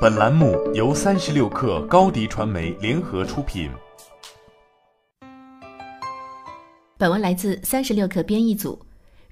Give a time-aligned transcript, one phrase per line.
[0.00, 3.68] 本栏目由三十六氪高低传媒联合出品。
[6.96, 8.80] 本文来自三十六氪编译组。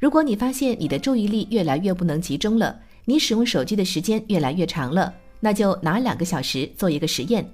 [0.00, 7.48] 如果你发现你的注意力越来越不能集中了，你使用手机的时间越来越长了，那就拿两个小时做一个实验。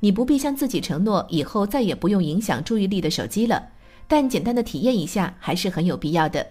[0.00, 3.62] 你不必向自己承诺以后再也不用影响注意力的手机了，
[4.08, 6.46] 但简单的体验一下还是很有必要的。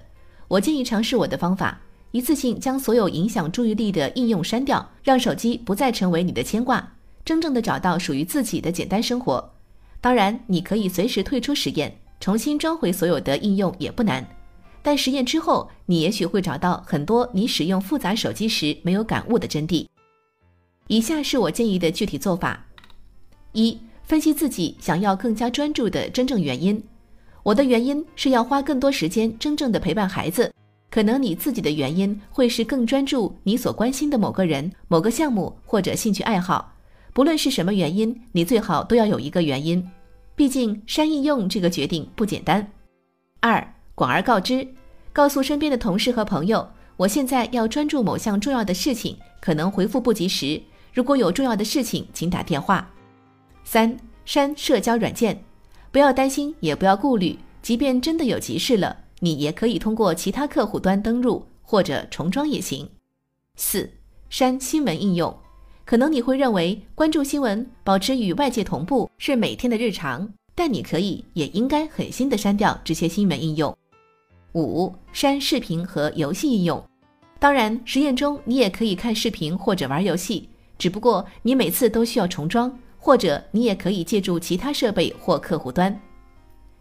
[0.48, 1.82] 我建议尝试我的方法。
[2.14, 6.96] 一次性将所有影响注意力的应用删掉，让手机不再成为你的牵挂，
[7.26, 9.52] 真正的找到属于自己的简单生活。
[10.00, 14.24] 当然，你可以随时退出实验，重新装回所有的应用也不难。
[14.84, 19.88] 但实验之后，你也许会找到很多你使用复杂手机时没有感悟的真谛。
[20.86, 22.64] 以下是我建议的具体做法：
[23.54, 26.80] 一、分析自己想要更加专注的真正原因。
[27.42, 30.54] 我的原因是要花更多时间真正的陪伴孩子。
[30.94, 36.76] 可能你自己的原因会是更专注你所关心的某个人、某个项目或者兴趣爱好。
[37.14, 39.84] 不论是什么原因，你最好都要有一个原因。
[40.36, 42.72] 毕竟删应用这个决定不简单。
[43.40, 44.68] 二，广而告之，
[45.12, 50.62] 告诉身边的同事和朋友，我现在要专注某项重要的事情，可能回复不及时。
[50.94, 52.88] 如果有重要的事情，请打电话。
[53.64, 55.44] 三，删社交软件，
[55.92, 58.98] 不要担心，也不要顾虑，即便真的有急事了。
[59.24, 62.86] 你也可以通过其他客户端登录或者重装也行。
[63.56, 63.90] 四、
[64.30, 65.34] 删新闻应用。
[65.86, 73.74] 可能你会认为关注新闻、保持与外界同步是每天的日常，但你可以也应该狠心的删掉这些新闻应用。
[74.56, 76.84] 五、删视频和游戏应用。
[77.40, 85.98] 当然，实验中你也可以看视频或者玩游戏，只不过你每次都需要重装，或者你也可以借助其他设备或客户端。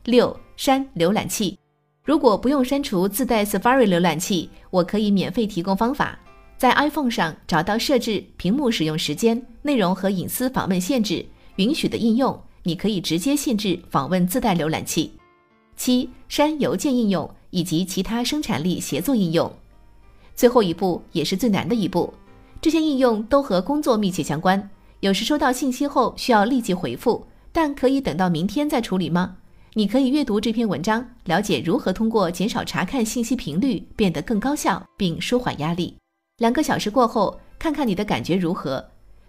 [0.07, 1.57] 六、删浏览器。
[2.05, 6.19] 如果不用删除自带 Safari 浏览器，我可以免费提供方法。
[6.59, 11.25] 在 iPhone 上找到设置屏幕使用时间、内容和隐私访问限制
[11.57, 15.13] 允许的应用，你可以直接限制访问自带浏览器。
[15.77, 19.51] 七、删邮件应用以及其他生产力协作应用。
[20.35, 22.13] 最后一步也是最难的一步，
[22.61, 29.37] 这些应用都和工作密切相关，有时收到信息后需要立即回复，但可以等到明天再处理吗？
[29.75, 35.97] 你可以阅读这篇文章，了解如何通过减少查看信息频率变得更高效，并舒缓压力。
[36.37, 38.85] 两个小时过后，看看你的感觉如何。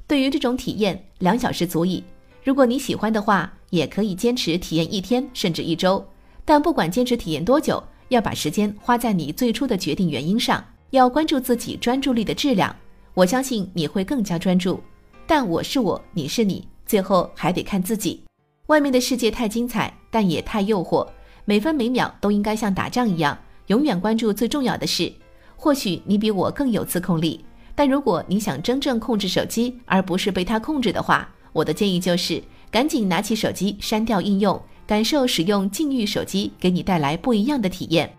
[0.05, 2.03] 对于这种体验，两小时足矣。
[2.43, 6.05] 如果你喜欢的话，也可以坚持体验一天甚至一周。
[6.43, 12.75] 但不管坚持体验多久，要把时间花在你最初的决定原因上，要关注自己专注力的质量。
[13.13, 14.77] 我相信你会更加专注。
[15.25, 18.21] 但我是我，你是你，最后还得看自己。
[18.67, 21.07] 外面的世界太精彩，但也太诱惑，
[21.43, 23.35] 每分每秒都应该像打仗一样，
[23.65, 25.11] 永远关注最重要的事。
[25.55, 27.43] 或许你比我更有自控力，
[27.73, 38.15] 但如果你想真正控制手机，而不是被它控制的话，我的建议就是赶紧拿起手机，删掉应用，感受使用禁欲手机给你带来不一样的体验。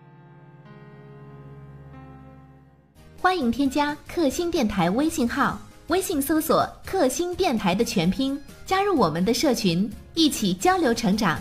[3.20, 9.88] 欢迎添加克星电台微信号，微信搜索“克星电台”的全拼，加入我们的社群。
[10.16, 11.40] 一起交流成长。